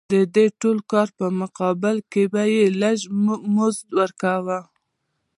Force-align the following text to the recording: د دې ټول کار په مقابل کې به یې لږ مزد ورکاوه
د 0.11 0.13
دې 0.35 0.45
ټول 0.61 0.77
کار 0.91 1.07
په 1.19 1.25
مقابل 1.41 1.97
کې 2.11 2.23
به 2.31 2.43
یې 2.53 2.65
لږ 2.81 2.99
مزد 3.55 3.87
ورکاوه 3.99 4.59